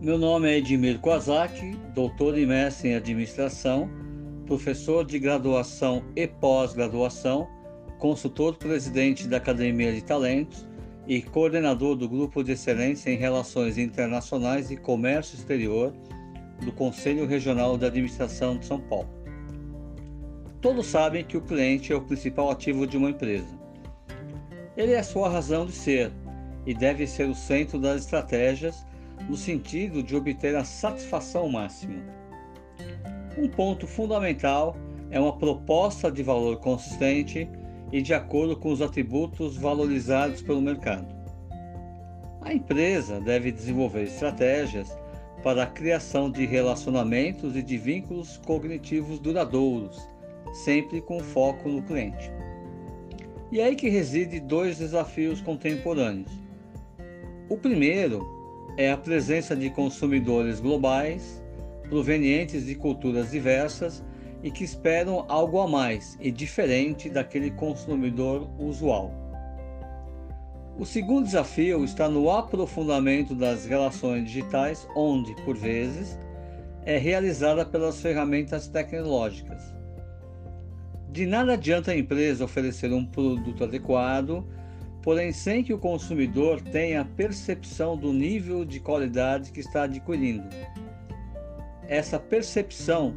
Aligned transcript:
Meu 0.00 0.16
nome 0.16 0.48
é 0.48 0.58
Edmir 0.58 1.00
Kozak, 1.00 1.76
doutor 1.92 2.38
e 2.38 2.46
mestre 2.46 2.90
em 2.90 2.94
administração, 2.94 3.90
professor 4.46 5.04
de 5.04 5.18
graduação 5.18 6.04
e 6.14 6.28
pós-graduação, 6.28 7.48
consultor 7.98 8.56
presidente 8.56 9.26
da 9.26 9.38
Academia 9.38 9.92
de 9.92 10.02
Talentos 10.02 10.64
e 11.08 11.20
coordenador 11.20 11.96
do 11.96 12.08
Grupo 12.08 12.44
de 12.44 12.52
Excelência 12.52 13.10
em 13.10 13.16
Relações 13.16 13.78
Internacionais 13.78 14.70
e 14.70 14.76
Comércio 14.76 15.36
Exterior 15.36 15.92
do 16.64 16.70
Conselho 16.70 17.26
Regional 17.26 17.76
de 17.76 17.86
Administração 17.86 18.56
de 18.56 18.66
São 18.66 18.80
Paulo. 18.80 19.19
Todos 20.60 20.88
sabem 20.88 21.24
que 21.24 21.38
o 21.38 21.40
cliente 21.40 21.90
é 21.90 21.96
o 21.96 22.02
principal 22.02 22.50
ativo 22.50 22.86
de 22.86 22.98
uma 22.98 23.08
empresa. 23.08 23.58
Ele 24.76 24.92
é 24.92 24.98
a 24.98 25.02
sua 25.02 25.28
razão 25.28 25.64
de 25.64 25.72
ser 25.72 26.12
e 26.66 26.74
deve 26.74 27.06
ser 27.06 27.28
o 27.30 27.34
centro 27.34 27.78
das 27.78 28.02
estratégias 28.02 28.84
no 29.26 29.36
sentido 29.36 30.02
de 30.02 30.14
obter 30.14 30.54
a 30.54 30.64
satisfação 30.64 31.48
máxima. 31.48 32.02
Um 33.38 33.48
ponto 33.48 33.86
fundamental 33.86 34.76
é 35.10 35.18
uma 35.18 35.36
proposta 35.38 36.12
de 36.12 36.22
valor 36.22 36.58
consistente 36.58 37.48
e 37.90 38.02
de 38.02 38.12
acordo 38.12 38.54
com 38.54 38.70
os 38.70 38.82
atributos 38.82 39.56
valorizados 39.56 40.42
pelo 40.42 40.60
mercado. 40.60 41.08
A 42.42 42.52
empresa 42.52 43.18
deve 43.18 43.50
desenvolver 43.50 44.02
estratégias 44.02 44.94
para 45.42 45.62
a 45.62 45.66
criação 45.66 46.30
de 46.30 46.44
relacionamentos 46.44 47.56
e 47.56 47.62
de 47.62 47.78
vínculos 47.78 48.36
cognitivos 48.44 49.18
duradouros, 49.18 50.06
sempre 50.52 51.00
com 51.00 51.20
foco 51.20 51.68
no 51.68 51.82
cliente. 51.82 52.30
E 53.52 53.60
é 53.60 53.64
aí 53.64 53.76
que 53.76 53.88
reside 53.88 54.38
dois 54.38 54.78
desafios 54.78 55.40
contemporâneos. 55.40 56.30
O 57.48 57.56
primeiro 57.56 58.24
é 58.76 58.92
a 58.92 58.96
presença 58.96 59.56
de 59.56 59.70
consumidores 59.70 60.60
globais, 60.60 61.42
provenientes 61.88 62.66
de 62.66 62.76
culturas 62.76 63.32
diversas 63.32 64.04
e 64.42 64.50
que 64.50 64.64
esperam 64.64 65.24
algo 65.28 65.60
a 65.60 65.68
mais 65.68 66.16
e 66.20 66.30
diferente 66.30 67.10
daquele 67.10 67.50
consumidor 67.50 68.48
usual. 68.58 69.12
O 70.78 70.86
segundo 70.86 71.24
desafio 71.24 71.84
está 71.84 72.08
no 72.08 72.30
aprofundamento 72.30 73.34
das 73.34 73.66
relações 73.66 74.24
digitais, 74.24 74.88
onde, 74.96 75.34
por 75.44 75.56
vezes, 75.56 76.18
é 76.86 76.96
realizada 76.96 77.66
pelas 77.66 78.00
ferramentas 78.00 78.66
tecnológicas. 78.66 79.60
De 81.12 81.26
nada 81.26 81.54
adianta 81.54 81.90
a 81.90 81.96
empresa 81.96 82.44
oferecer 82.44 82.92
um 82.92 83.04
produto 83.04 83.64
adequado, 83.64 84.46
porém 85.02 85.32
sem 85.32 85.64
que 85.64 85.72
o 85.72 85.78
consumidor 85.78 86.60
tenha 86.60 87.04
percepção 87.04 87.96
do 87.96 88.12
nível 88.12 88.64
de 88.64 88.78
qualidade 88.78 89.50
que 89.50 89.58
está 89.58 89.84
adquirindo. 89.84 90.48
Essa 91.88 92.18
percepção 92.20 93.12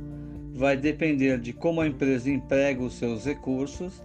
vai 0.55 0.75
depender 0.75 1.39
de 1.39 1.53
como 1.53 1.81
a 1.81 1.87
empresa 1.87 2.31
emprega 2.31 2.81
os 2.81 2.95
seus 2.95 3.25
recursos 3.25 4.01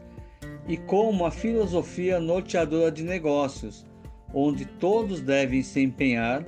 e 0.67 0.77
com 0.77 1.09
uma 1.09 1.31
filosofia 1.31 2.21
norteadora 2.21 2.93
de 2.93 3.03
negócios, 3.03 3.87
onde 4.35 4.67
todos 4.67 5.23
devem 5.23 5.63
se 5.63 5.81
empenhar 5.81 6.45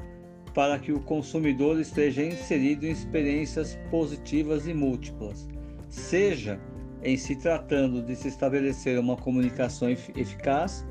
para 0.52 0.78
que 0.78 0.92
o 0.92 1.00
consumidor 1.00 1.80
esteja 1.80 2.22
inserido 2.22 2.84
em 2.84 2.91
experiências 2.91 3.78
positivas 3.91 4.66
e 4.66 4.75
múltiplas, 4.75 5.48
seja 5.88 6.60
em 7.03 7.17
se 7.17 7.37
tratando 7.37 8.03
de 8.03 8.15
se 8.15 8.29
estabelecer 8.29 8.98
uma 8.98 9.17
comunicação 9.17 9.89
eficaz, 9.89 10.87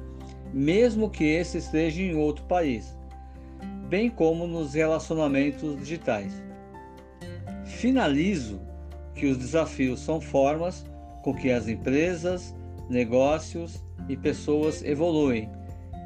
mesmo 0.53 1.09
que 1.09 1.23
esse 1.23 1.57
esteja 1.57 2.01
em 2.01 2.15
outro 2.15 2.45
país, 2.45 2.97
bem 3.87 4.09
como 4.09 4.47
nos 4.47 4.73
relacionamentos 4.73 5.77
digitais. 5.77 6.43
Finalizo 7.65 8.59
que 9.13 9.27
os 9.27 9.37
desafios 9.37 9.99
são 9.99 10.19
formas 10.19 10.85
com 11.23 11.33
que 11.33 11.51
as 11.51 11.67
empresas, 11.67 12.55
negócios 12.89 13.83
e 14.07 14.17
pessoas 14.17 14.83
evoluem, 14.83 15.49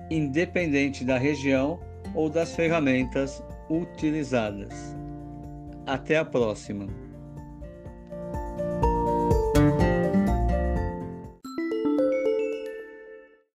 independente 0.10 1.06
da 1.06 1.18
região 1.18 1.80
ou 2.14 2.30
das 2.30 2.56
ferramentas 2.56 3.44
utilizadas. 3.70 4.96
Até 5.86 6.18
a 6.18 6.26
próxima! 6.26 6.88